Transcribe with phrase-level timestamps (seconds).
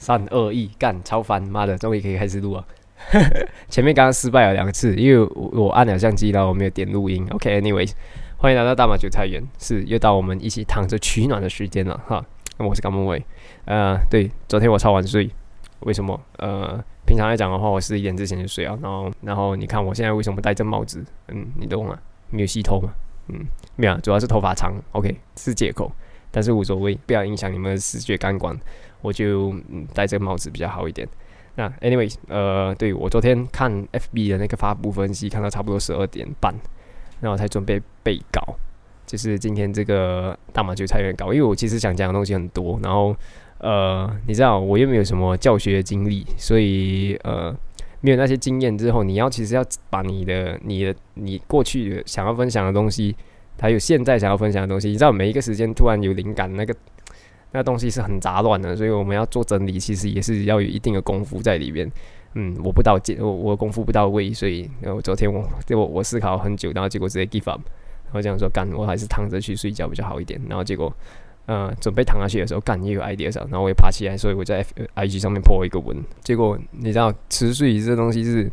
[0.00, 2.66] 三二一，干超烦，妈的，终于可以开始录了。
[3.68, 7.26] 前面刚刚失败了两次，因为我我按了相机，然后我没有点录音。
[7.30, 7.88] OK，Anyway，
[8.38, 12.24] 欢迎来到大马韭菜园，是又到我们一起躺着取暖的时间了哈。
[12.56, 13.22] 那么我是甘梦伟，
[13.66, 15.30] 呃，对，昨天我超晚睡，
[15.80, 16.18] 为什么？
[16.38, 18.78] 呃，平常来讲的话，我十一点之前就睡啊。
[18.82, 21.04] 然后，然后你看我现在为什么戴着帽子？
[21.28, 21.98] 嗯，你懂吗？
[22.30, 22.90] 没有洗头嘛？
[23.28, 23.46] 嗯，
[23.76, 24.74] 没有，主要是头发长。
[24.92, 25.90] OK，是借口，
[26.30, 28.54] 但是无所谓，不要影响你们的视觉感官，
[29.02, 29.54] 我就
[29.94, 31.06] 戴这个帽子比较好一点。
[31.56, 36.54] 那 Anyway，呃，对我昨天看 FB 的那个发布分析，看到差不多十二点半，
[37.20, 38.54] 然后才准备备稿，
[39.04, 43.14] 就是今天这个大马球菜园稿，因为我其实想讲的东西很多，然后
[43.58, 47.54] 呃，你知道我又没有什么教学经历，所以呃，
[48.00, 53.14] 没有那些经验之后，你要其实要把你的、你的、你过去想要分享的东西，
[53.60, 56.72] 还有现在想要分享的东西，你知道每一个时间突然有灵感那个。
[57.52, 61.90] 那东西是很杂乱的，所以我们要做整理，其实也是要有一定的功夫在里面。
[62.34, 67.60] 嗯，我不到位，我我功夫不到位，所以然后昨天我我我思考很久，然后结果直接 give up，
[68.04, 70.40] 然后这样说干，我还是躺着去睡觉比较好一点。
[70.48, 70.94] 然后结果，
[71.46, 75.96] 呃，准备躺下去的时候，干也有 idea 上，然后我也爬起来，所以我在 F I G 上面破一个文。
[76.22, 78.48] 结果你知道，持续这东西是，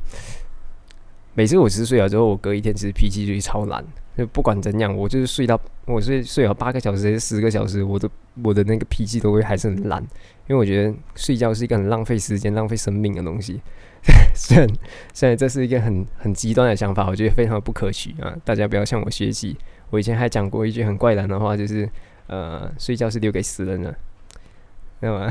[1.36, 3.86] 每次我持睡了之后，我隔一天其实脾气就超懒。
[4.18, 8.10] 就不管怎样，我就是睡到我睡睡了八个小时还是十个小时，我的
[8.44, 10.02] 我的那个脾气都会还是很烂，
[10.48, 13.62] 因为我觉得睡觉是一个很浪费时间、浪费生命的东西。
[14.34, 14.68] 虽然
[15.14, 18.36] 虽然这是一个很很极端的想法，我觉得非常不可取啊！
[18.45, 19.56] 大家不要向我学习。
[19.90, 21.90] 我以前还讲过一句很怪诞的话，就是
[22.28, 23.92] 呃，睡觉是留给死人的，
[25.02, 25.30] 知道吗？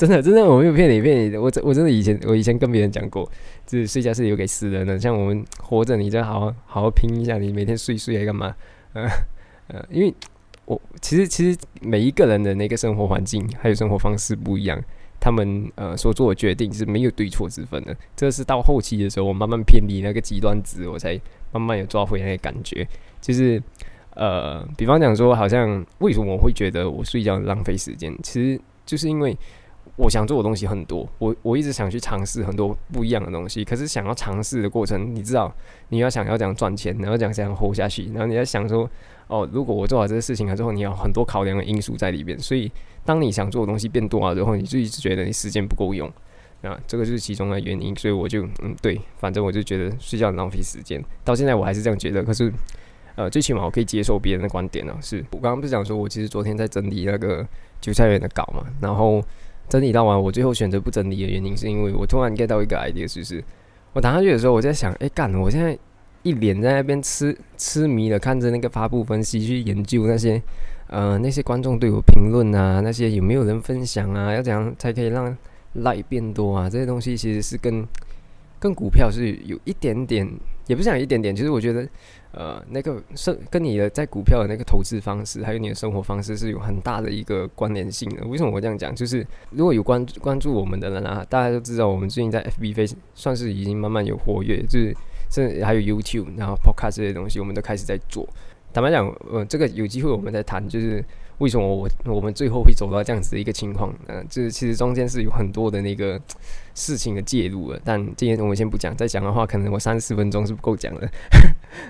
[0.00, 1.36] 真的，真的，我没有骗你，骗你。
[1.36, 3.30] 我真，我真的以前，我以前跟别人讲过，
[3.66, 4.98] 就是睡觉是留给死人的。
[4.98, 8.54] 像我们活着，你就好好好拼一下，你每天睡睡来干嘛？
[8.94, 9.06] 呃
[9.68, 10.14] 呃，因为
[10.64, 14.82] 我其实其实每一个人的那个生活环境还有生活方式不一样，
[15.20, 17.94] 他们呃所做的决定是没有对错之分的。
[18.16, 21.20] 这是到后期的时候，我慢慢偏离那个极端值，我才
[21.52, 22.88] 慢慢有抓回那个感觉。
[23.20, 23.62] 就是
[24.14, 28.16] 呃，比方讲说，好像为什么我会觉得我睡觉浪费时间？
[28.22, 29.36] 其实就是因为。
[30.00, 33.62] 我想做的东西很多，我我一直想去尝试很多不一样的东西。
[33.62, 35.54] 可是想要尝试的过程，你知道，
[35.90, 38.88] 你要想要这样赚钱，然后这样想活下去，然后你在想说，
[39.26, 42.38] 哦，如果我做好这个事情了之后，你要很多考量的因素在里边。
[42.38, 42.72] 所以，
[43.04, 46.10] 当你想做的东西变多了之后，你就一直觉得你时间不够用
[46.62, 47.94] 啊，这个就是其中的原因。
[47.94, 50.98] 所以我就嗯，对，反正我就觉得睡觉很浪费时间。
[51.22, 52.22] 到现在我还是这样觉得。
[52.22, 52.50] 可是，
[53.16, 54.96] 呃，最起码我可以接受别人的观点呢。
[55.02, 57.46] 是我刚刚不是讲说我其实昨天在整理那个
[57.82, 59.22] 韭菜园的稿嘛，然后。
[59.70, 63.42] 整理到完，我最后选择不整理的原因，是因为我突然 get 到一个 idea，就是
[63.92, 65.78] 我打上去的时候，我在想，哎干，我现在
[66.24, 70.42] 一脸在那边痴痴迷的看着那个发布分析，去研究那些
[70.88, 75.34] 呃那些观众对我评论啊，那些有没有人分享啊，要怎样才可以让
[75.74, 77.86] like 变多啊，这些东西其实是跟
[78.58, 80.28] 跟股票是有一点点，
[80.66, 81.88] 也不是讲一点点，其实我觉得。
[82.32, 88.24] 呃，那个是跟你的在股票的那个投资方式，还有你的生活方式是有很大的一个关联性的。
[88.24, 88.94] 为什么我这样讲？
[88.94, 94.94] 就是如果有关关注我们的人啊，大家都知道，我们最近在 FB 飞算是已经慢慢有活跃，就是
[95.28, 98.24] 甚至还有 YouTube，然后 Podcast 这些东西，我们都开始在做。
[98.72, 101.04] 坦白讲，呃，这个有机会我们再谈，就是。
[101.40, 103.90] 为什么我我们最后会走到这样子的一个情况？
[104.08, 106.20] 嗯，就是其实中间是有很多的那个
[106.74, 107.80] 事情的介入了。
[107.82, 111.10] 但今天我们先不讲，再讲的话，可能我三四分钟是不够讲的。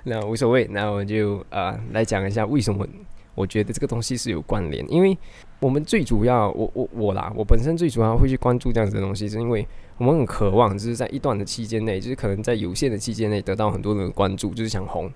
[0.05, 2.87] 那无所谓，那我就啊来讲一下为什么
[3.35, 4.85] 我觉得这个东西是有关联。
[4.89, 5.19] 因为
[5.59, 9.67] 我们最主要，我我我啦，我本身最主要会去关注这样子的东西，是因为
[9.99, 15.11] 我们很渴望，就是在一段的期间内，就是可能在有限的期间内得到很多人的关注，就是想红。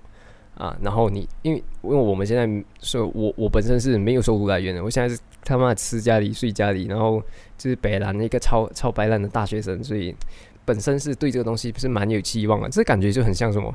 [0.55, 2.47] 啊，然后你因为因为我们现在
[2.79, 7.21] 是我我本身是没有收入来源的，我现在是他妈吃家里睡家里，然后
[7.57, 10.15] 就是北南一个超超白烂的大学生，所以
[10.63, 12.69] 本身是对这个东西不是蛮有期望的。
[12.69, 13.73] 这感觉就很像什么？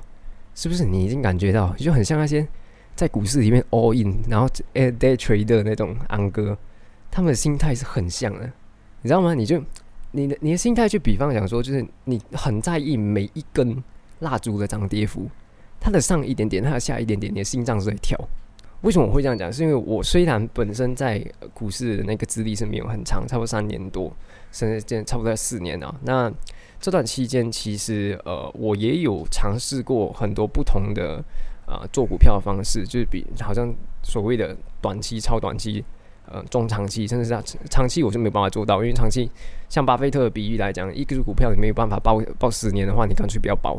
[0.54, 2.46] 是不是你已经感觉到，就很像那些
[2.96, 6.58] 在股市里面 all in，然后 day trade 的那种安哥，
[7.10, 8.50] 他们的心态是很像的，
[9.02, 9.32] 你知道吗？
[9.34, 9.62] 你就
[10.10, 13.82] 你的你的心态，就比方讲说，就是你很在意每一根
[14.18, 15.28] 蜡烛的涨跌幅。
[15.80, 18.18] 它的上一点点，它的下一点点，你的心脏是在跳。
[18.82, 19.52] 为什么我会这样讲？
[19.52, 21.22] 是因为我虽然本身在
[21.52, 24.10] 股市的那个资历是没有很长，差不多三年多，
[24.52, 25.94] 甚至现差不多四年啊。
[26.02, 26.32] 那
[26.80, 31.22] 这段期间，其实呃，我也有尝试过很多不同的
[31.66, 33.70] 啊做股票的方式，就是比好像
[34.02, 35.84] 所谓的短期、超短期、
[36.26, 38.76] 呃中长期，甚至是长期，我是没有办法做到。
[38.76, 39.30] 因为长期
[39.68, 43.78] 像巴菲特的比喻来讲，一个股票你没有办法报报十年的话，你干脆不要报。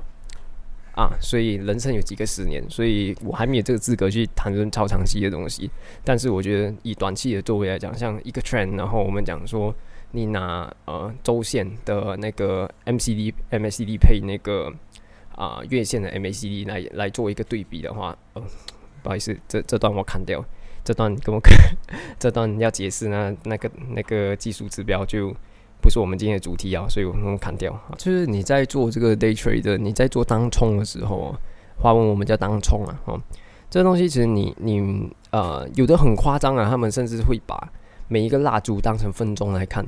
[0.94, 5.70] 啊，所以人生有几个十年，所以我还没有这个资格去谈论超长期的东西。
[6.04, 9.74] 但是我觉得以短期的作为来讲，像一个 trend，然后我们讲说
[10.12, 14.72] 你拿呃周线的那个 MCD MACD 配那个
[15.34, 18.44] 啊月线的 MACD 来来做一个对比的话，呃，
[19.02, 20.44] 不好意思，这这段我砍掉，
[20.84, 21.56] 这段跟我看，
[22.20, 25.34] 这段要解释呢，那个那个技术指标就
[25.81, 27.78] 不是我们今天的主题啊，所以我们砍掉。
[27.98, 31.36] 就是你在做这个 day trade，你在做当冲的时候，
[31.78, 33.19] 华文我们叫当冲啊，哦，
[33.69, 37.72] 这东西其实你你呃有的很夸张啊，他们甚至会把
[38.07, 39.86] 每一个蜡烛当成分钟来看。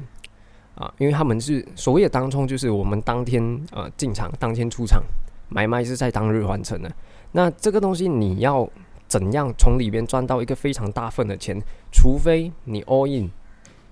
[0.75, 5.03] 啊，因为他们是所谓的当冲，就是我们当天呃进场，当天出场，
[5.47, 6.91] 买卖是在当日完成的。
[7.33, 8.67] 那这个东西你要
[9.07, 11.61] 怎样从里边赚到一个非常大份的钱？
[11.91, 13.29] 除非你 all in，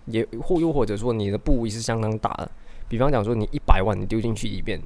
[0.05, 2.49] 也或又或者说你的部位是相当大的。
[2.87, 4.79] 比方讲说你一百万你丢进去里边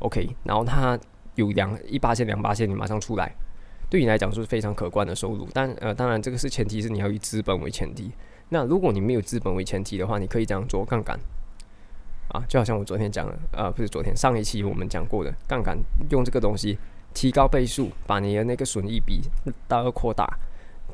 [0.00, 0.98] ，OK，然后它
[1.34, 3.34] 有两一八千两八千你马上出来，
[3.88, 5.48] 对你来讲是非常可观的收入。
[5.52, 8.10] 但呃，当然这个是前提是你要以资本为前提。
[8.50, 11.18] 那如果你没有资本为前提的话，你可以这样做杠杆
[12.28, 15.78] 啊，就好像我昨天讲的，呃，不是昨天上一期我们讲过的杠杆，
[16.10, 16.78] 用这个东西
[17.14, 19.22] 提高倍数，把你的那个损益比
[19.66, 20.38] 大而扩大，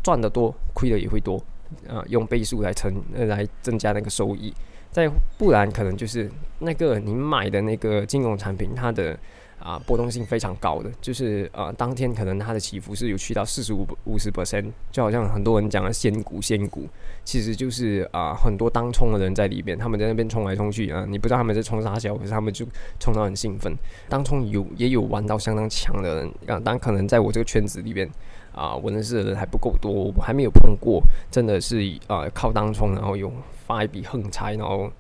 [0.03, 1.43] 赚得多，亏的也会多
[1.89, 4.53] 啊，用倍数来乘呃来增加那个收益，
[4.91, 5.09] 再
[5.39, 9.19] 不然可能就是那个你买的那个金融产品它的。
[9.57, 16.87] 啊，波动性非常高的，就是呃，当天可能它的起伏是有去到四十五五十 percent，就好像很多人讲的仙股，仙股
[17.25, 22.67] 其实就是啊，很多当冲的人在里边，他们在那边冲来冲去啊，你不知道他们在冲啥小，可是他们就
[23.01, 23.75] 冲到很兴奋。
[24.07, 28.07] 当冲有也有玩到相当强的人啊，但可能在我这个圈子里边
[28.55, 33.31] 啊，我认识的人还不够多，我还没有碰过，真的是啊靠当冲，然后有
[33.67, 34.91] 发一笔横财，然后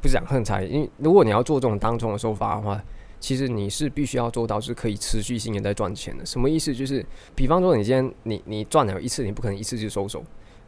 [0.00, 2.82] 不是讲横财，因为如果你要做这种当冲的手法的话。
[3.22, 6.26] 其实你是必须要做到是可以持续性的在赚钱的。
[6.26, 6.74] 什么意思？
[6.74, 7.06] 就是
[7.36, 10.24] 比方说，你今天你你赚了一次，你不可能一次就收手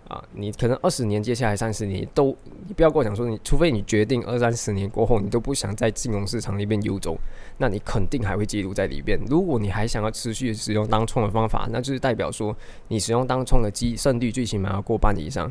[0.09, 0.23] 啊！
[0.33, 2.37] 你可能二十年，接下来三十年都，
[2.67, 7.17] 你不要跟我讲说，你除非你决定二三十年过后你都不想在金融市场里边游走，
[7.59, 9.19] 那你肯定还会记录在里边。
[9.27, 12.55] 如果你还想要持续使用当冲的方法，那就是代表说
[12.89, 15.51] 你使用当冲的机胜率最起码要过半以上，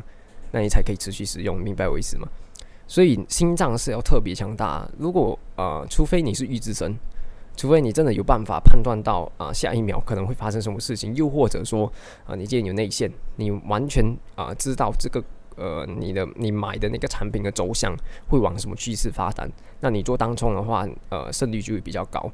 [0.52, 1.58] 那你才可以持续使用。
[1.58, 2.28] 明白我意思吗？
[2.86, 4.88] 所以心脏是要特别强大。
[4.98, 6.94] 如果呃，除非你是预知神，
[7.56, 11.90] 除非你真的有办法判断到啊下一秒可能会发生什么事情，又或者说
[12.26, 14.04] 啊你既然有内线，你完全
[14.34, 15.22] 啊知道这个
[15.56, 17.94] 呃你的你买的那个产品的走向
[18.28, 22.30] 会往什么趋势发展，那你做当冲的话，呃胜率就会比较高。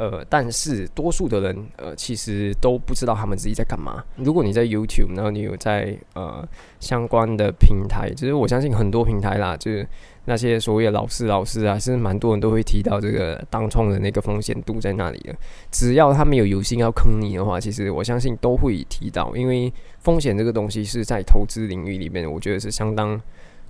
[0.00, 4.02] 呃，但是多数的人，呃，其实都不知道他们自己在干嘛。
[4.16, 6.42] 如果你在 YouTube，然后你有在呃
[6.78, 9.86] 相关的平台，其实我相信很多平台啦，就是
[10.24, 15.36] 那些所谓的老师、老师啊，其实蛮多人都会提到这个当冲的那个风险度在那里的。
[15.70, 23.20] 只要他没有有心要坑你的话，其实我相信都会提到，因为风险这个东西是在投资领域里面，我觉得是相当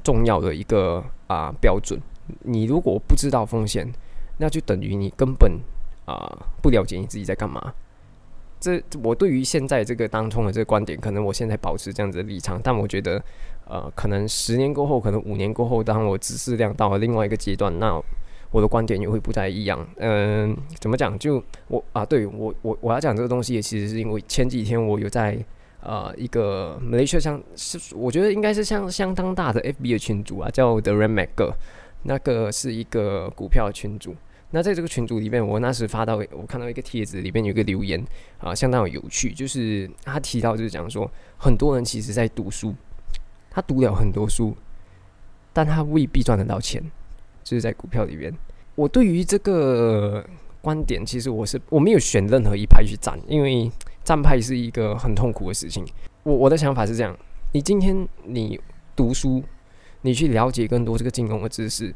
[0.04, 2.00] 重要的一个啊标准。
[2.44, 3.92] 你如果不知道风险，
[4.38, 5.58] 那就等于你根本。
[6.10, 7.72] 啊，不了解你自己在干嘛？
[8.58, 13.22] 这我对于现在这个当冲的这个观点，可能我现在保持这样子的立场，但我觉得，
[13.66, 17.98] 呃，可能十年过后，可能五年过后，当我知识量到了另外一个阶段，那
[18.50, 19.88] 我的观点也会不太一样。
[19.96, 21.18] 嗯，怎么讲？
[21.18, 25.38] 就我啊，对我我我要讲这个东西，也其实是因为前几天我有在
[25.82, 31.54] 呃一个雷确像是我觉得应该是相相当大的 FB 的群组啊，叫 The Ram Mac，
[32.02, 34.14] 那个是一个股票群组。
[34.52, 38.04] 那在这个群组里面，我那时发到我看到一个帖子，里面有一个留言
[38.38, 42.74] 啊，相当有趣，就是他提到就是讲说，很多人其实在读书，
[43.48, 44.56] 他读了很多书，
[45.52, 46.82] 但他未必赚得到钱，
[47.44, 48.34] 就是在股票里边。
[48.74, 50.24] 我对于这个
[50.60, 53.70] 观点，其实我是我没有选任何一派去站，因为
[54.02, 55.86] 站派是一个很痛苦的事情。
[56.24, 57.16] 我我的想法是这样：
[57.52, 58.58] 你今天你
[58.96, 59.42] 读书，
[60.02, 61.94] 你去了解更多这个金融的知识。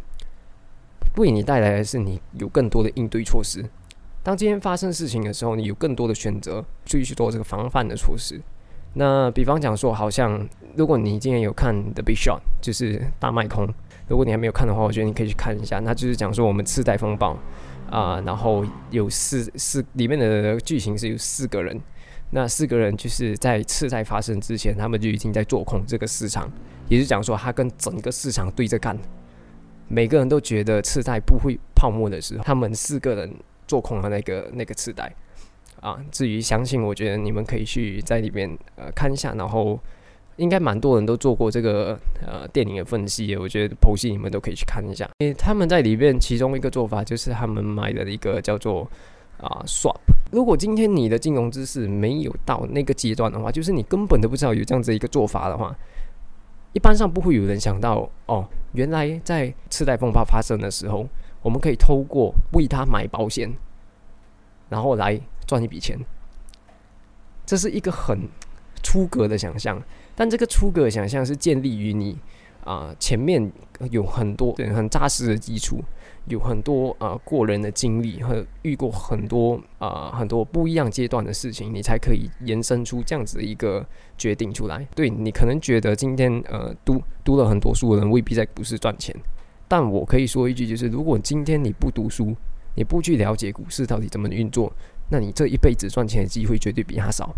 [1.17, 3.65] 为你带来的是你有更多的应对措施。
[4.23, 8.41] 当今天发生事情的时候，你有更多的选择，注意去做这个防范的措施。
[8.95, 13.69] 那比方讲说，好像如果你今天有看《The Big Shot》，就是大卖空。
[14.07, 15.79] 如果你还没有看的话，我觉得你可以去看一下。
[15.81, 17.37] 那就是讲说我们次贷风暴
[17.91, 21.79] 啊，然后有四四里面的剧情是有四个人，
[22.31, 26.51] 那四个人就是在次贷发生之前，他们就已经在做空这个市场，
[26.89, 28.97] 也是讲说他跟整个市场对着干。
[29.89, 33.33] 每个人都觉得次贷不会泡沫的时候，他们四个人
[33.67, 35.15] 做空了那个那个次贷
[35.81, 35.99] 啊。
[36.11, 39.79] 至于相信，我觉得你们可以去在里面呃看一下，然后
[40.37, 45.09] 应该蛮多人都做过这个呃电影的分析，我觉得剖析你们都可以去看一下。
[45.19, 48.91] 因为他们在里面其中一个做法就是他们买的一个叫做
[49.39, 50.01] 啊 swap。
[50.33, 55.77] 如果今天你的金融知识没有到那个阶段的话，就是你根本都不知道有这样子一个做法的话。
[56.75, 61.09] 一般上不会有人想到哦，原来在次贷风暴发生的时候，
[61.41, 63.51] 我们可以透过为他买保险，
[64.69, 65.99] 然后来赚一笔钱。
[67.47, 68.29] 这是一个很
[68.83, 69.81] 出格的想象，
[70.17, 72.19] 但这个出格的想象是建立于你
[72.65, 73.53] 啊前面
[73.91, 75.83] 有很多很扎实的基础。
[76.27, 84.87] 有很多啊过人的经历和遇过很多啊很多不一样阶段的事情，你才可以延伸出这样子的一个决定出来。
[84.95, 89.15] 对你可能觉得今天呃读读了很多书的人未必在股市赚钱，
[89.69, 92.35] 但我可以说一句，就是如果今天你不读书，
[92.75, 94.73] 你不去了解股市到底怎么运作，
[95.11, 97.35] 那你这一辈子赚钱的机会绝对比他少，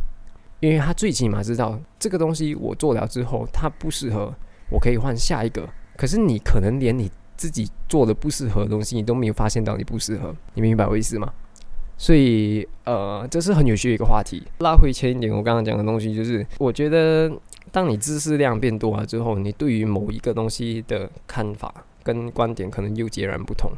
[0.61, 4.33] 因为他最起码知道这个东西我做了之后它不适合，
[4.71, 5.69] 我可以换下一个。
[5.97, 7.11] 可是你可能连你。
[7.37, 11.33] 自己做的不适合的东西，你都没有发现到你不适合，你明白我意思吗？
[11.99, 14.43] 所以，呃，这是很有趣的一个话题。
[14.59, 17.33] 拉回前一点，我刚刚讲的东西，就是我觉得，
[17.73, 23.71] 当你知识量变多了之后，你对于某一个东西的看法跟观点可能又截然不同。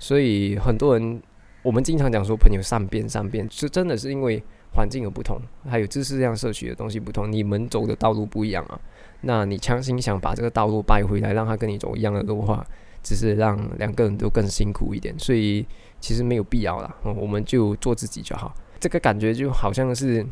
[0.00, 1.22] 所以，很多人
[1.62, 8.80] 我们经常讲说，朋友善变，善变，是真的是因为环境有不同，还有知识量摄取的东西不同，你们走的道路不一样啊。
[9.20, 12.66] 那你强行想把这个道路掰回来，让他跟你走一样的路的话，
[13.02, 15.66] 只是让两个人都更辛苦一点，所以
[16.00, 16.94] 其实没有必要啦。
[17.02, 18.54] 我们就做自己就好。
[18.78, 20.26] 这个感觉就好像是，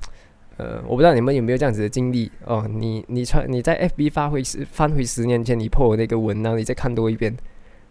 [0.57, 2.67] 呃，我不知道你们有没有这样子的经历哦。
[2.69, 7.37] 你你穿你在 FB 发回十翻回十年前你破的那个文，然后你再看多一遍，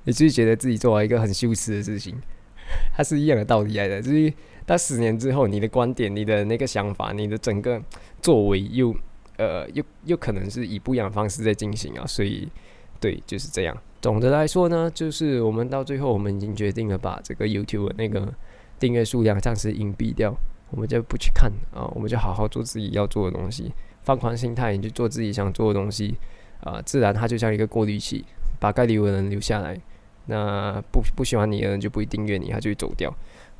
[0.05, 2.15] 你就觉得自己做了一个很羞耻的事情。
[2.97, 4.33] 它是一样的道理来的，就是
[4.65, 7.81] 到十年之后，你的观点、你的那个想法、你的整个
[8.21, 8.93] 作为又
[9.37, 12.05] 呃又又可能是以不一样的方式在进行啊。
[12.05, 12.49] 所以
[12.99, 13.77] 对，就是这样。
[14.01, 18.31] 总的来说呢，就是我们到最后，我们已经决定了把这个 YouTube 那个
[18.79, 20.33] 订阅数量暂时隐蔽掉，
[20.69, 23.73] 我们就不去看啊，我们就好好做自己要做的东西，
[24.03, 26.15] 放宽心态，你就做自己想做的东西
[26.61, 28.23] 啊，自然它就像一个过滤器，
[28.59, 29.79] 把该留的人留下来，
[30.27, 33.13] 那不不喜欢你的人就不会订阅你，他就会走掉，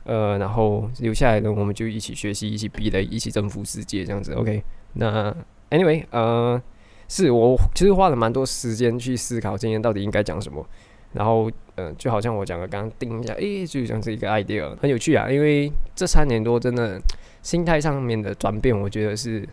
[0.04, 4.64] 呃，然后留下来的我们就一起学习，一起壁垒，一起征服世界，这样子，OK？
[4.94, 5.36] 那
[5.72, 6.62] Anyway，呃。
[7.08, 10.66] 是我其实花了蛮多时间去思考今天到底应该讲什么，
[11.14, 15.32] 然后呃，就好像我讲的刚刚定一下，诶，就像是一个 idea，很有趣啊。
[15.32, 17.00] 因为这三年多真的
[17.42, 19.48] 心态上面的转变，我觉得是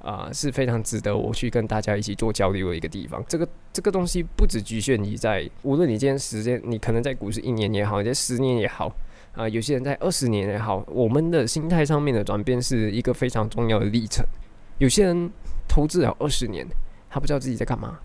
[0.00, 3.22] 啊是非常值得我去跟大家一起做交流的一个地方。
[3.28, 8.90] 这个这个东西不只局限于在，无论你今天时间，你可能在股市一年也好，你在十年也好，
[9.32, 14.24] 啊，有些人在二十年也好，我们的心态上面的转变是一个非常重要的历程。
[14.78, 15.30] 有些人
[15.68, 16.66] 投资了二十年。
[17.14, 17.96] 他不知道自己在干嘛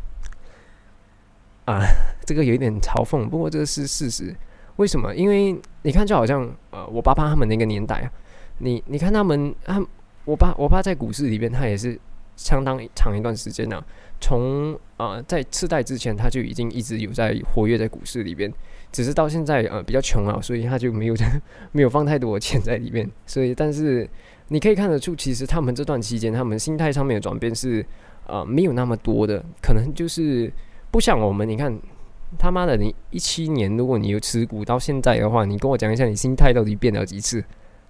[1.65, 1.81] 啊，
[2.23, 4.35] 这个有一点嘲讽，不过这个是事实。
[4.75, 5.15] 为什么？
[5.15, 8.11] 因为你看，就好像呃，我爸爸他们那个年代啊，
[8.59, 9.83] 你你看他们，他
[10.25, 11.99] 我爸我爸在股市里边，他也是
[12.35, 13.83] 相当长一段时间呢。
[14.21, 18.53] 从啊，在次贷之前，他就已经一直有在活跃在股市里边，
[18.91, 21.15] 只是到现在呃比较穷啊，所以他就没有
[21.73, 23.09] 没有放太多的钱在里面。
[23.25, 24.07] 所以，但是
[24.49, 27.83] 你可以看得出，其实他们这段期间，他们心态上面的转变是。
[28.29, 30.51] 呃，没有那么多的，可能就是
[30.91, 31.47] 不像我们。
[31.47, 31.75] 你看，
[32.37, 37.43] 他妈的，你一七年，如果你有持股到现在的话，你跟我讲一下，你心态到底变了几次？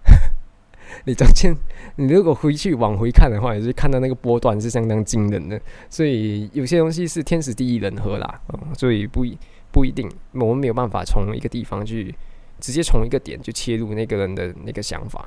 [1.05, 1.55] 你中间，
[1.97, 5.59] 你如果回去往回看的话，也是看到那个波段是相当惊人的。
[5.89, 8.41] 所以有些东西是天时地利人和啦，
[8.77, 9.37] 所以不一
[9.71, 12.15] 不一定，我们没有办法从一个地方去
[12.59, 15.23] 直接从一个点就切入那个人的那个想法。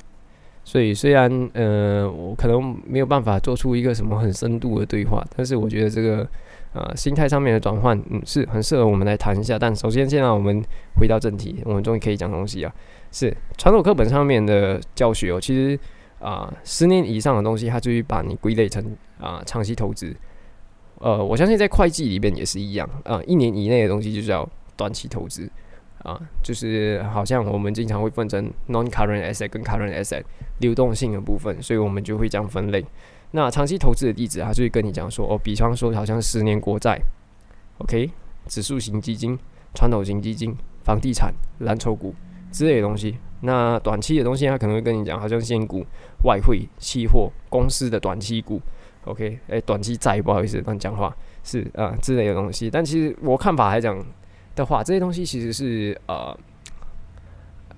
[0.65, 6.27] 所以虽然呃我可能没有办法做出一个什么很深度的对话，但是我觉得这个
[6.73, 9.59] 呃心态上面的转换嗯是很适合我们来谈一下。
[9.59, 10.63] 但首先现在我们
[10.97, 12.73] 回到正题，我们终于可以讲东西啊。
[13.11, 15.79] 是传统课本上面的教学哦，其实
[16.19, 18.83] 啊十年以上的东西，它就会把你归类成
[19.19, 20.15] 啊长期投资。
[21.01, 25.51] 呃，我相信在会计里边也是一样啊，一年以内的东西就叫短期投资。
[26.03, 30.23] 啊，就是好像我们经常会分成 non-current asset 跟 current asset
[30.59, 32.85] 流动性的部分，所以我们就会这样分类。
[33.31, 37.01] 那长期投资的例子，他就会跟你讲说，哦，比方说好像十年国债
[37.79, 38.11] ，OK，
[38.47, 39.39] 指数型基金、
[39.75, 42.13] 传统型基金、房地产、蓝筹股
[42.51, 43.17] 之类的东西。
[43.43, 45.87] 那短期的东西，他可能会跟你讲，好像现股、
[46.25, 48.61] 外汇、期货、公司的短期股
[49.05, 52.69] ，OK，诶，短期债，不好意思乱讲话，是啊之类的东西。
[52.69, 54.05] 但其实我看法来讲。
[54.55, 56.37] 的话，这些东西其实是呃，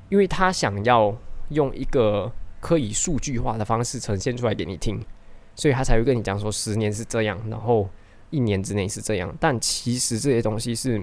[0.08, 1.16] 因为他想要
[1.50, 5.00] 用一个可以数据化的方式呈现出来给你听，
[5.54, 7.88] 所以他才会跟你讲说十年是这样，然后
[8.30, 9.34] 一年之内是这样。
[9.38, 11.00] 但其实这些东西是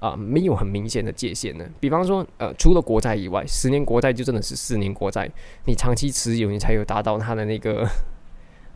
[0.00, 1.70] 啊，没有很明显的界限的。
[1.78, 5.30] 比方说，呃，除了国债以外，十年国债就真的是四年国债，
[5.66, 7.88] 你长期持有，你才有达到它的那个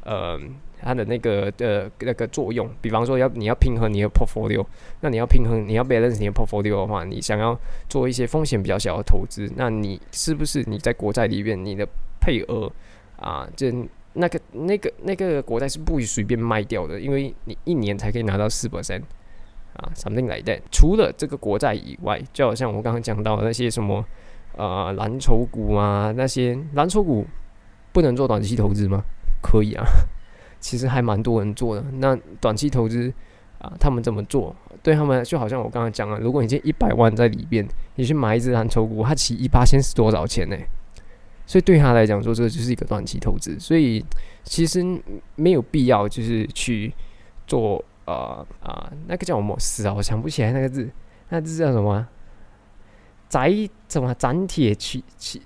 [0.04, 0.40] 呃
[0.82, 2.68] 它的那个的那个作用。
[2.80, 4.64] 比方说，要你要平衡你的 portfolio，
[5.00, 11.86] 那你要平衡你要 balance 你的 portfolio 的话，你想要做一些风险比较小的投资，那你是不是你在国债里面你的
[12.20, 12.70] 配额
[13.18, 13.72] 啊，这
[14.14, 19.02] 那个那个那个国债是不许随便卖掉的，因为你一年才可以拿到四 percent
[19.74, 20.60] 啊，something like that。
[20.70, 24.04] 除了这个国债以外，就好像我刚刚讲到的那些什么
[24.56, 27.26] 呃蓝筹股啊，那些蓝筹股
[27.92, 29.02] 不能做短期投资吗？
[29.42, 29.84] 可以啊，
[30.60, 31.84] 其实还蛮多人做的。
[31.98, 33.12] 那短期投资
[33.58, 34.54] 啊，他们怎么做？
[34.82, 40.56] 对他们就好像我刚刚讲了，如果你今天一百万在里边，你去买一只蓝筹股，它起一八千是多少钱呢？
[41.46, 44.04] 所以对他来讲说，这个就是一个短期投资，所以
[44.44, 44.84] 其实
[45.36, 46.92] 没有必要就是去
[47.46, 50.90] 做呃啊那个叫什么死啊，我想不起来那个字，
[51.28, 52.06] 那字叫什么？
[53.28, 53.52] 载
[53.88, 55.40] 什么斩铁取取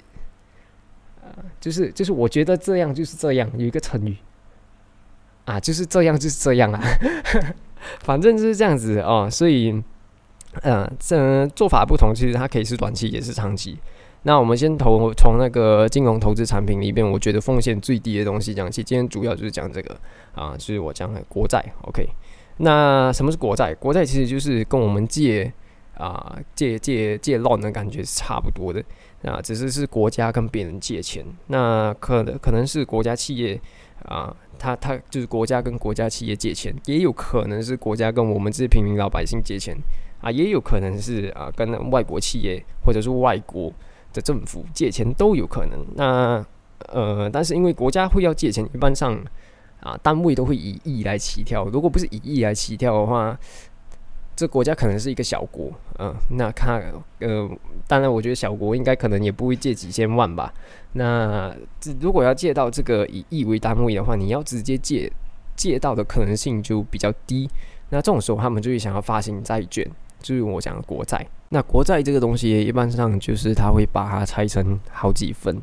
[1.23, 1.33] 啊？
[1.59, 4.17] 就是就是我觉得这样就是这样，有一个成语
[5.51, 6.81] 啊，就是这样就是这样啊，
[8.05, 9.29] 反正就是这样子哦。
[9.31, 9.83] 所以
[10.63, 13.79] 嗯，这做法不同，其实它可以是短期也是长期。
[14.23, 18.83] 那我们先投从那个金融投资产品里边，我觉得风险最低的东西讲起。
[18.85, 19.97] 今天主要就是讲这个
[20.35, 21.65] 啊，就是我讲的国债。
[21.83, 22.07] OK，
[22.59, 23.75] 那什么是国债？
[23.75, 25.51] 国债其实就是跟我们借
[25.97, 28.85] 啊借借借 loan 的感觉是差不多的
[29.25, 31.25] 啊，只是是国家跟别人借钱。
[31.47, 33.59] 那可能可能是国家企业
[34.05, 39.77] 啊，他他就是国家跟国家企业借钱，也有可能是国家跟我们这些平民老百姓借钱
[40.21, 43.73] 啊，也有可能是啊跟外国企业或者是外国。
[44.13, 46.45] 的政府借钱都有可能，那
[46.89, 49.17] 呃，但是因为国家会要借钱，一般上
[49.79, 51.65] 啊单位都会以亿来起跳。
[51.67, 53.39] 如果不是以亿来起跳的话，
[54.41, 56.83] 这国家可能是一个小国，嗯，那看
[57.19, 57.47] 呃，
[57.87, 60.51] 当然我觉得小国应该可能也不会借几千万吧。
[60.95, 61.55] 那
[62.01, 65.13] 如果要借到这个以亿为单位的话，你要直接借
[65.55, 67.51] 借到的可能性就比较低。
[67.91, 69.87] 那这种时候，他们就会想要发行债券。
[70.23, 75.55] 就是我讲的国债，那国债这个东西一般上就是它会把它拆成好几份，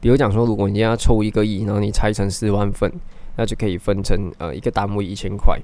[0.00, 2.92] 比如讲说，如果你要抽一个亿，然后你拆成四万份，
[3.36, 5.56] 那就可以分成呃一个单位一千块，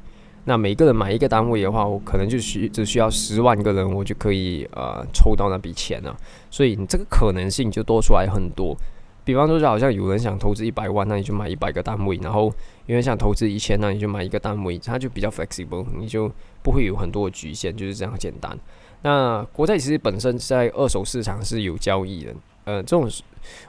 [0.45, 6.17] 那每个人买一个单位的话，我可能就需只需要十万个人，我就可以呃抽到那笔钱了，
[6.51, 8.75] 所以你这个可能性就多出来很多。
[9.23, 12.53] 比方说，就好像有人想投资一百万，那你就买一百个单位；然后
[12.87, 16.31] 有人想投资一千，那你就买一个单位，它就比较 flexible，你就
[16.63, 18.59] 不会有很多的局限，就是这样简单。
[19.03, 23.09] 那国债其实本身在二手市场是有交易的，呃，这种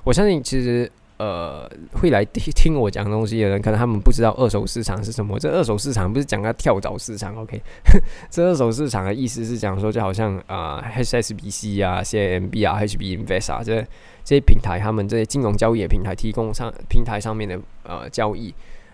[0.03, 0.89] 我相信其实。
[1.21, 5.37] 呃，会来听听我讲东西的人，可能他们不知道二手市场是什么。
[5.37, 7.61] 这二手市场不是讲个跳蚤市场，OK？
[8.31, 13.75] 这二手市场的意思是讲说，就好像啊，HSBC 啊、CMB 啊、HB Invest 啊，这
[14.23, 18.51] 这些平台，他们这些金融交易的平台提供上平台上面的呃交易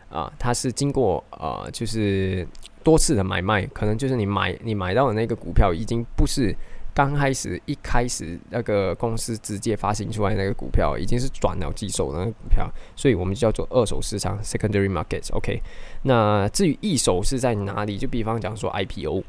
[0.09, 2.45] 啊，它是经过呃就是
[2.83, 6.53] 多次的买卖，可能就是你买你买到的那个股票已经不是。
[6.97, 15.31] 刚开始一开始那个公司直接发行出来那个股票已经是转了几手的那个股票，所以我们就叫做二手市场 （secondary market）。
[15.33, 15.61] OK，
[16.01, 17.99] 那至于一手是在哪里？
[17.99, 19.23] 就比方讲说 IPO。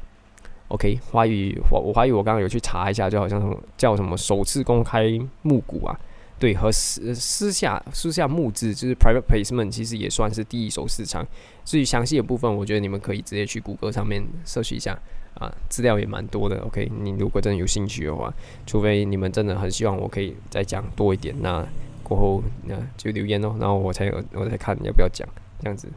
[0.69, 5.07] OK，华语我我怀疑我刚刚有去查一下，就好像什么叫什么首次公开
[5.43, 5.95] 募股啊？
[6.39, 11.23] 对，和私私下私下募资就是 private placement，其实也算是第一手市场。
[11.63, 14.97] 至于详细的部分，我觉得你们可以直接去谷歌上面搜取一下。
[15.35, 16.59] 啊，资料也蛮多的。
[16.61, 18.33] OK，你如果真的有兴趣的话，
[18.65, 21.65] 除非你们真的很希望我可以再讲多一点，那
[22.03, 25.27] 过后那就留言哦，然后我才有我才看要不要讲
[25.61, 25.87] 这样子。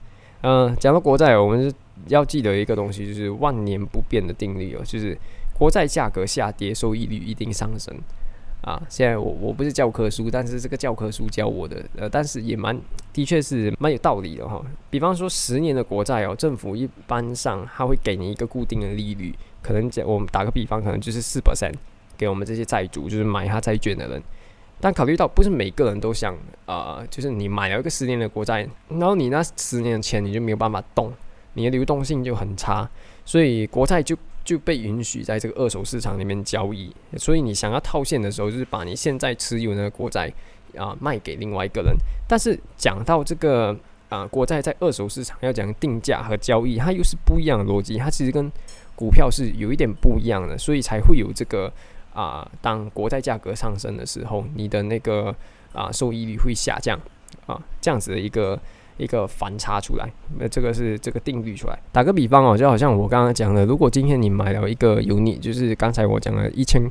[0.42, 1.75] 嗯，讲到国债，我们是
[2.09, 5.16] 要记得一个东西，就是万年不变的定律哦，就是
[5.57, 7.95] 国债价格下跌，收益率一定上升。
[8.62, 12.81] 啊，现在我我不是教科书，但是这个教科书教我的，呃，但是也蛮
[13.12, 14.64] 的确是蛮有道理的哈。
[14.88, 21.75] 比方说十年的国债哦，政府一般上他会给你一个固定的利率，可能讲我们打个比方，可能就是四 percent
[22.16, 24.22] 给我们这些债主，就是买他债券的人。
[24.81, 26.33] 但考虑到不是每个人都想
[26.66, 31.12] 啊，就是你买了一个十年的国债，然后你那十年的钱你就没有办法动，
[31.55, 32.88] 你的流动性就很差，
[33.25, 34.16] 所以国债就。
[34.44, 40.33] 就被允许在这个二手市场里面交易，所以你想要套现的时候，就是把你现在持有的国债
[40.76, 41.94] 啊卖给另外一个人。
[42.28, 43.76] 但是讲到这个
[44.09, 48.50] 啊国债在二手市场要讲定价和交易，它又是不一样的逻辑，它其实跟
[48.96, 51.72] 股票是有一点不一样的，所以才会有这个
[52.12, 55.35] 啊当国债价格上升的时候，你的那个
[55.72, 56.98] 啊收益率会下降
[57.46, 58.59] 啊这样子的一个。
[58.96, 61.78] 一个反差出来，那这个是这个定律出来。
[61.90, 66.83] 打个比方哦，就好像我刚刚讲的，如果今天你买了一个有你，就是刚才我讲的一千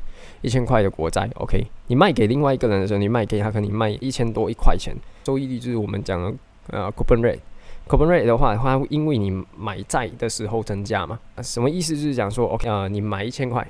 [0.41, 6.33] 一千块的国债，OK，你卖给另外一个人的时候，你卖给他，可能卖一千多一块钱，收益率就是我们讲的
[6.67, 7.39] 呃 coupon rate。
[7.87, 11.19] coupon rate 的话，它会因为你买债的时候增加嘛？
[11.41, 11.95] 什么意思？
[11.95, 13.67] 就是讲说，OK，呃，你买一千块，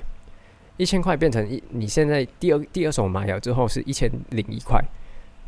[0.76, 4.80] 一千块变成一，你现在第二第二手买了之后是一千零一块，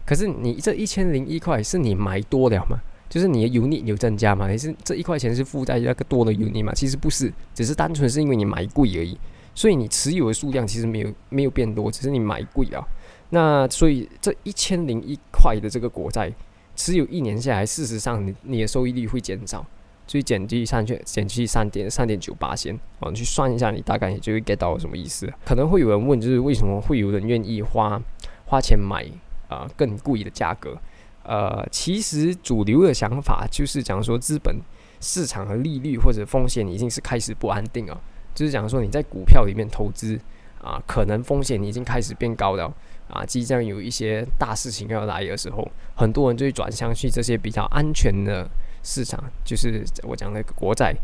[0.04, 2.78] 可是你这一千零一块是你买多了吗？
[3.08, 4.46] 就是你的 unit 有增加吗？
[4.46, 6.72] 还是这一块钱是附在那个多的 unit 吗？
[6.74, 9.16] 其实不是，只是单纯是因为你买贵而已。
[9.54, 12.82] 所以你持有的数量其实没有没有变多，只是你买贵啊。
[13.30, 16.32] 那所以这一千零一块的这个国债
[16.74, 19.64] 持有一年下来，事实上你你的收益率会减少，
[20.08, 25.32] 所以减去上去减去三点三点九八先，我们去算一下，你大概就会 get 到什么意思。
[25.44, 28.02] 可能会有人问，就是为什么会有人愿意花
[28.46, 29.06] 花钱买
[29.54, 30.76] 啊更贵的价格？
[31.22, 34.56] 呃，其实主流的想法就是讲说资本
[35.00, 38.00] 市场和利率或者风险已经是开始不安定了。
[38.34, 40.18] 就是讲说你在股票里面投资
[40.60, 42.72] 啊，可能风险已经开始变高了
[43.08, 48.46] 啊，即将有一些大事情要来的时候，很多人就会转向去这些比较安全的
[48.82, 50.94] 市场，就是我讲的国债。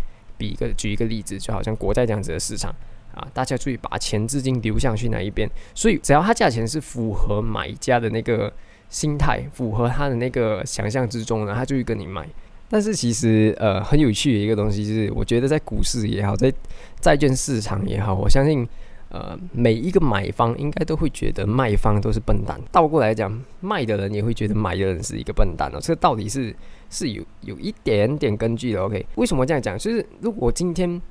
[0.40, 2.74] 比一个举一个例子，就好像国债这样子的市场
[3.14, 8.52] 啊，大家注意把钱资金流向去哪一边，所以只要它价钱是符合买家的那个
[8.88, 12.28] 心态，符合他的那个想象之中呢，他就会跟你买。
[12.72, 16.52] 但是其实，呃，很有趣的一个东西是，我觉得在股市也好，在
[17.00, 18.64] 债券市场也好，我相信，
[19.08, 22.60] 呃，每一个买方应该都会觉得卖方都是笨蛋。
[22.70, 25.78] 倒过来讲，卖的人也会觉得买的人是一个笨蛋哦。
[25.80, 26.54] 这个道理是
[26.90, 28.80] 是有有一点点根据的。
[28.80, 29.76] OK，为什么这样讲？
[29.76, 31.02] 就是如果今天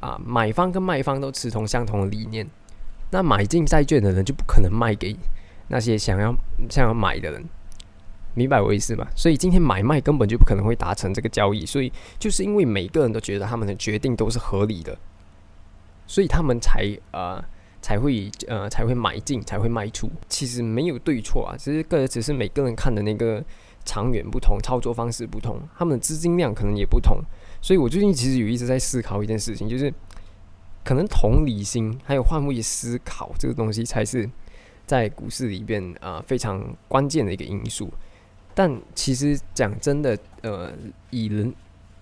[0.00, 2.46] 啊，买方跟卖方都持同相同的理念，
[3.10, 5.16] 那买进债券的人就不可能卖给
[5.68, 6.34] 那些想要
[6.70, 7.44] 想要买的人。
[8.34, 9.04] 明白我意思吗？
[9.16, 14.96] 所以今天买卖根本就不可能会达成这个交易，所以就是因为每个人都觉得他们的决定都是合理的，
[16.06, 17.42] 所以他们才呃
[17.82, 20.08] 才会呃才会买进，才会卖出。
[20.28, 23.42] 其实没有对错啊，只是个只是每个人看的那个
[23.84, 27.20] 长远不同，操作方式不同，他们的资金量可能也不同。
[27.60, 29.92] 所以我最近其实有一直在思考一件事情，就是
[30.84, 34.28] 可能同理心还有换位思考这个东西，才是
[34.86, 37.92] 在股市里边啊非常关键的一个因素。
[38.54, 40.72] 但其实讲真的，呃，
[41.10, 41.52] 以人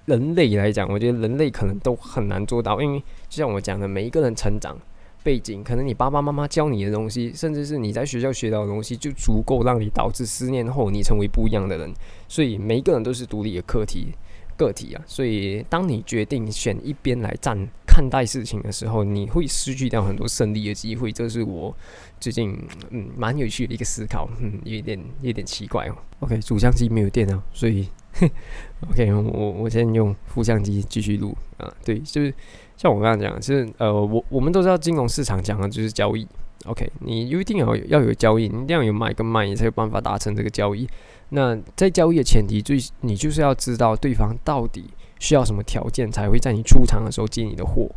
[0.04, 4.78] 人类来讲，我觉得人类可能都很难做到，因为就像我讲的，每一个人成长
[5.24, 11.92] 背景，可能你爸爸妈妈教你的东西，甚至是你在学校学到的东西，就足够让你导致十年后你成为不一样的人。
[12.28, 14.14] 所以每一个人都是独立的课题。
[14.56, 21.12] 个体啊，所以当你决定选一边来站看待事情的时候，你会失去掉很多胜利的机会。
[21.12, 21.74] 这是我
[22.20, 22.58] 最近
[22.90, 25.96] 嗯蛮有趣的一个思考，嗯，有点有点奇怪哦。
[26.20, 27.88] OK，主相机没有电了，所以
[28.90, 31.72] OK，我我先用副相机继续录啊。
[31.84, 32.34] 对，就是
[32.76, 36.26] 像我刚刚讲，就是呃，我我们都知道金融市场讲的就是交易。
[36.66, 40.88] OK，你一定要要有交易，你一定要有买跟卖，你才有办法达成这个交易。
[41.30, 44.84] 那在交易的前提，最你就是要知道对方到底
[45.18, 47.90] 需要什么条件，才会在你出场的时候接你的货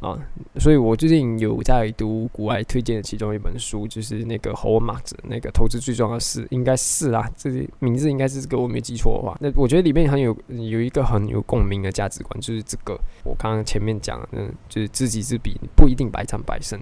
[0.00, 0.18] 啊。
[0.58, 9.36] 所以我最近有在读国外推荐的其中一本书，就是那个 Howard Marks 那个投资最重要的事，应该是啊，这名字应该是这个，我没记错的话。
[9.40, 12.98] 那我觉得里面很有有一个很有共鸣的价值观，就是这个。
[13.24, 16.80] 我刚刚前面讲，嗯，就是知己知彼，不一定百战百胜，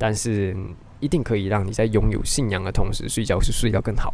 [0.00, 0.56] 但是
[0.98, 4.10] 一定可以让你在拥有信仰的同时，睡觉是睡得更好。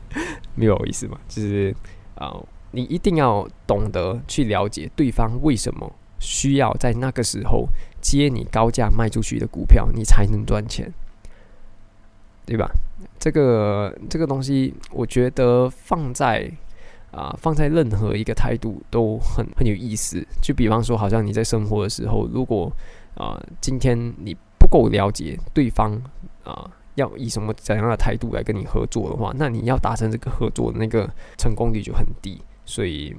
[0.54, 1.18] 没有意思吗？
[1.26, 1.74] 就是
[2.14, 2.36] 啊，
[2.72, 7.66] 你一定要懂得去了解对方为什么需要在那个时候
[8.02, 10.92] 接你高价卖出去的股票，你才能赚钱，
[12.44, 12.70] 对吧？
[13.18, 16.50] 这个这个东西，我觉得放在
[17.10, 20.24] 啊放在任何一个态度都很很有意思。
[20.40, 22.70] 就比方说，好像你在生活的时候，如果
[23.16, 26.00] 啊今天你不够了解对方
[26.42, 26.70] 啊。
[26.96, 32.40] 要以什么怎样的态度来跟你合作的话，那你要达成这个合作的那个成功率就很低。
[32.64, 33.12] 所以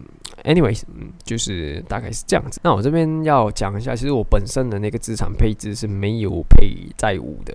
[0.45, 2.62] ，anyways，嗯，就是大概是这样子。
[2.63, 7.53] 那我这边要讲一下，其实我本身的那个资产配置是没有配债务的。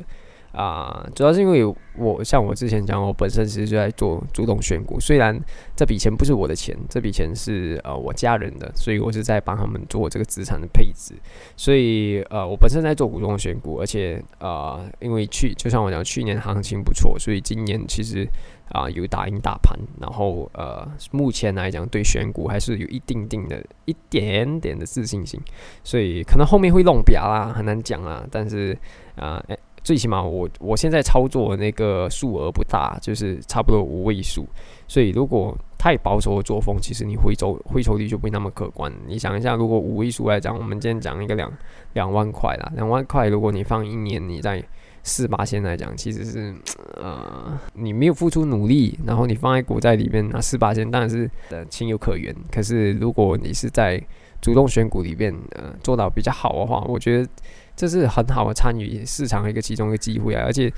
[0.52, 1.64] 啊，主要是因为
[1.96, 5.38] 我像我之前讲，我本身其实就在做主动选股，虽然
[5.76, 11.14] 这笔钱不是我的钱，这笔钱是呃我家人的，所以我是在帮他们做这个资产的配置。
[11.56, 18.26] 所以呃，我本身在做主动选股，而且呃，因为去就像我讲，去年行情不错，所以今年其实
[18.70, 25.40] 啊有打赢大盘，然后呃，目前来讲对选股还是有一定定的一点点的自信心，
[25.84, 28.76] 所以可能后面会弄表啦，很难讲啊，但是
[29.14, 29.56] 啊，哎。
[29.82, 34.46] 最起码我我现在操作的那个数额不大，就是差不多五位数，
[34.86, 38.92] 所以如果太保守的作风，其实你回抽回抽率就不会那么可观。
[39.06, 41.50] 你想一下，如果五位数来讲，我们今天讲一个两
[41.94, 44.62] 两万块啦，两万块，如果你放一年，你在
[45.02, 46.54] 四八线来讲，其实是
[46.96, 52.34] 呃你没有付出努力，然后你放在股债里面拿四八线，当然是呃情有可原。
[52.52, 53.98] 可是如果你是在
[54.42, 57.28] 主动选股里面呃做到比较好的话，我觉得
[57.74, 60.72] 这是很好的参与市场的一个其中一个机会啊，而且。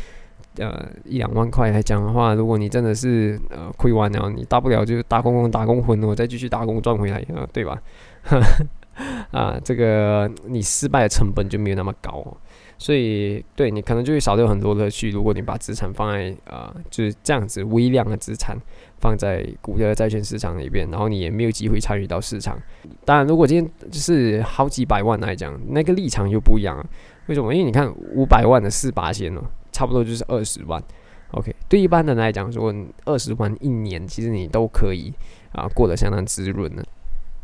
[0.58, 7.80] 呃，一两万块来讲的话，如果你真的是呃亏完了，你大不了就打工工打工混，我再继续打工赚回来，啊，对吧？
[9.32, 12.36] 啊，这个你失败的成本就没有那么高，
[12.82, 15.10] 所以对你可能就会少掉很多乐趣。
[15.12, 18.58] 如果你把资产放在啊，就是这样子微量的资产
[18.98, 22.58] 放在股票债券市场里边，然后你也没有机会参与到市场。
[23.04, 26.84] 当然，如果今天就是好几百万来讲，那个立场又不一样了。
[27.28, 27.54] 为什么？
[27.54, 29.42] 因为你看五百万的四八千哦。
[29.70, 30.80] 差不多就是二十万
[31.30, 31.50] ，OK。
[31.66, 32.74] 对一般人来讲，说
[33.06, 35.10] 二十万一年，其实你都可以
[35.52, 36.84] 啊过得相当滋润的。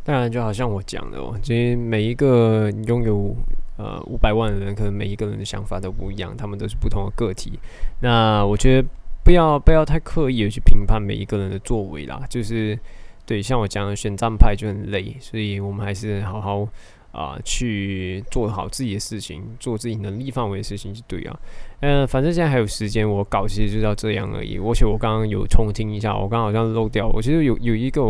[0.09, 3.37] 当然，就好像我讲的哦，其实每一个拥有
[3.77, 7.59] 呃五百万的人，可能每一个人的想法都不一样，他们都是不同的个体。
[8.01, 8.89] 那我觉得
[9.23, 12.79] 不要不要太刻意的去评判每一个人的作为啦，就是
[13.27, 16.67] 对像我讲的选战派就很累，所以我们还是好好。
[17.13, 21.41] 啊，去做好自己的事情，做自己能力范围的事情就对啊。
[21.81, 24.59] 嗯，反正现在还有时间，我搞其实就到这样而已。
[24.59, 27.07] 而且我刚刚有重听一下，我刚好像漏掉。
[27.09, 28.01] 我其实有有一个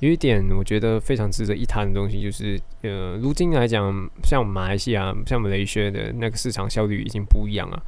[0.00, 7.82] 有一点，我觉得非常值得一谈的东西，就是呃，如今来讲，像马来西亚、像马来西亚的那个市场效率已经不一样了。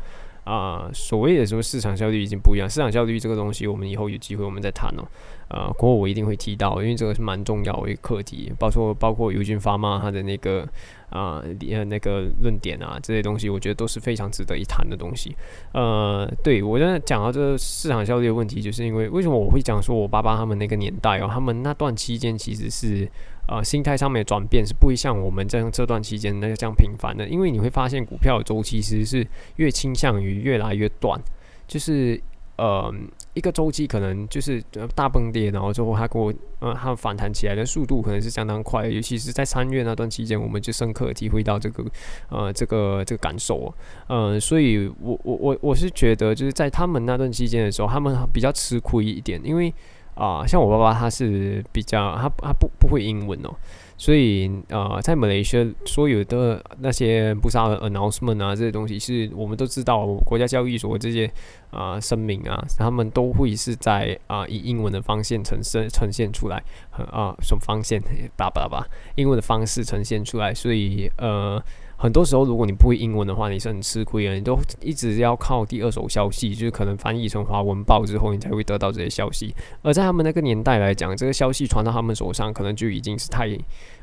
[0.45, 5.05] 啊，所谓的说市场效率已经不一样，市场效率这个东西，我们以后有机会我们再谈哦。
[5.49, 10.63] 呃，过后我一定会提到，因为这个是蛮重要的一个课题，包括包括尤金发嘛他的那个
[11.11, 15.37] 啊呃那个论点啊这些东西，我觉得都是非常值得一谈的东西。
[15.73, 23.09] 呃，对我在讲到这个市场效率的问题，就是因为为什么我会讲说我爸爸他们那个年代哦，他们那段期间其实是
[23.49, 29.27] 呃心态上面的转变是不会像我们这样这段期间那个这样频繁的，因为你会发现股票的周期其实是
[29.57, 31.21] 越倾向于越来越短，
[31.67, 32.21] 就是
[32.57, 32.93] 呃。
[33.35, 34.63] 一个周期可能就是
[34.95, 41.85] 大崩跌，然后之后它给我呃它反弹起来的速度可能是相当快，尤其是在三月那段期间，我们就深刻体会到这个
[42.29, 43.75] 呃这个这个感受
[44.07, 49.75] 嗯，呃，所以我我我我是觉得就是在他们那段期间的时候，他们比较吃亏一点，因为
[50.15, 53.51] 啊像我爸爸他是比较他他不不会英文哦。
[53.97, 61.31] 所以，呃，在马来西亚所有的那些不杀的 announcement 啊，这些东西是我们都知道，国家教育所这些
[61.71, 68.01] 啊声明啊，他们都会是在啊以英文的方向呈现呈现出来，啊什么方向，
[68.37, 71.63] 叭叭叭，英文的方式呈现出来，所以呃。
[71.97, 74.35] 很多时候，如果你不会英文的话，你是很吃亏的。
[74.35, 79.55] 你都一直要靠第二手消息，就是可能翻译成华文报之后，你才会得到这些消息。
[79.83, 83.49] 而在他们那个年代来讲，这个消息传到他们手上，可能就已经是太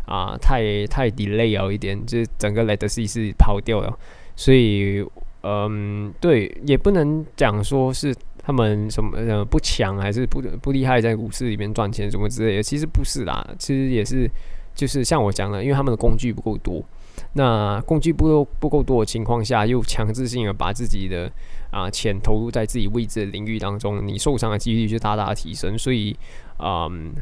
[0.05, 3.95] 啊太太 delay 了一点，就是整个 legacy 是跑掉了。
[4.35, 5.05] 所以，
[5.43, 12.63] 嗯，对，也不能讲说是他们什么呃不强，还是不不厉害，在股市里面赚钱什么之类的。
[12.63, 14.27] 其实不是啦，其实也是
[14.73, 16.83] 就是像我讲的，因为他们的工具不够多。
[17.33, 21.31] 那工具不够不够多的情况下，又强制性的把自己的
[21.71, 25.77] 啊钱投入在自己位置的领域当中，你受伤的几率就大大提升。
[25.77, 26.15] 所以，
[26.59, 27.13] 嗯，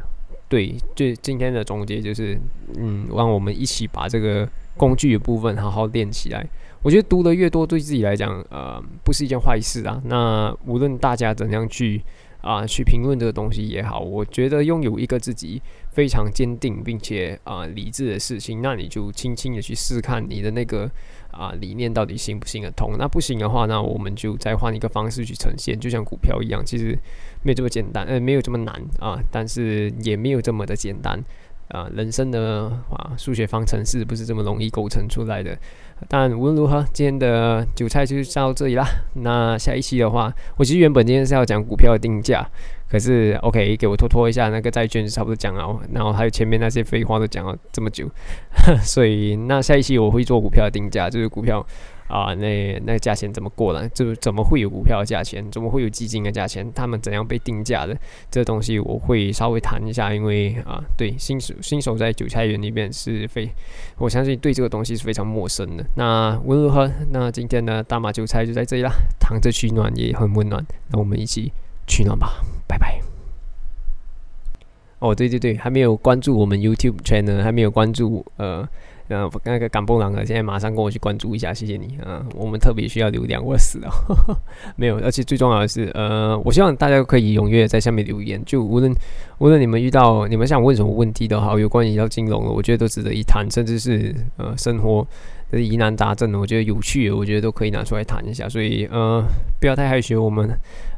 [0.48, 2.40] 对，就今天的总结就是，
[2.78, 6.46] 嗯，让我们一起把这个工具的部分好好练起来。
[6.82, 10.02] 我觉得读的越多，对自己来讲，呃，不是一件坏事啊。
[10.06, 12.02] 那无论大家怎样去。
[12.42, 15.62] 啊，去评论这个东西也好，我觉得拥有一个自己
[15.92, 20.90] 非常坚定并且啊理智的事情，那你就轻轻的去试看你的那个
[21.32, 22.96] 啊理念到底行不行得通。
[22.98, 26.98] 那不行的话，那我们就再换一个方式去呈现，就像股票一样，其实
[27.44, 31.24] 没有这么简单，呃，没有这么难啊，但是也没有这么的简单。
[31.70, 35.56] 啊，人生的啊，数学方程式不是这么容易构成出来的。
[36.08, 38.88] 但无论如何，今天的韭菜就到这里啦。
[39.16, 42.48] 那下一期的话，我其实原本今天是要讲股票的定价，
[42.90, 48.10] 可是 OK，给我拖拖一下，那个债券差不多讲了，然后还有前面那些废话都讲了这么久，
[48.82, 51.66] 所以那下一期我会做股票的定价，就是股票。
[52.10, 53.88] 啊，那那价钱怎么过来？
[53.90, 55.46] 就怎么会有股票的价钱？
[55.52, 56.70] 怎么会有基金的价钱？
[56.74, 57.96] 他们怎样被定价的？
[58.32, 63.48] 这东西我会稍微谈一下，因为啊，对新手新手在韭菜园里面是非，
[64.00, 65.86] 我相信对这个东西是非常陌生的。
[65.96, 71.54] 那无论如何，那今天呢大马韭菜就在这里啦，躺着取暖也很温暖，那我们一起
[71.86, 73.00] 取暖吧，拜拜。
[74.98, 78.68] 哦，对对对，还没有关注我们 YouTube channel，还没有关注呃。
[79.10, 81.98] 呃，那个港波狼啊，现在马上跟我去关注一下，谢谢你。
[82.06, 83.90] 嗯，我们特别需要流量，我死了。
[84.76, 88.94] 没有，而且最重要的是，呃，我希望大家可以踊跃在下面留言，就无论
[89.40, 95.06] 无论你们遇到你们想问什么问题都好，有关于到金融的，我觉得都值得一谈，甚至是呃生活
[95.50, 98.48] 的疑难杂症的，我觉得有趣的，我觉得都可以拿出来谈一下。
[98.48, 99.24] 所以呃，
[99.60, 100.48] 不要太害羞，我们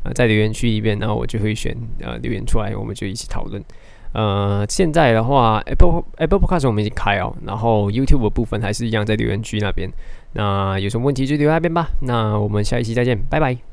[0.04, 3.64] 呃在留言区里面，然后我就会选呃留言出来，我们就一起讨论。
[4.14, 9.90] 呃，现在的话，Apple Apple Podcast 我们已经开哦，然后 YouTube 的部分还是一样在留言区那边。
[10.34, 11.88] 那有什么问题就留那边吧。
[12.02, 13.71] 那我们下一期再见，拜拜。